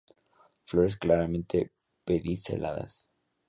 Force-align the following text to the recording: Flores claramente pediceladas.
Flores 0.65 0.97
claramente 0.97 1.69
pediceladas. 2.05 3.11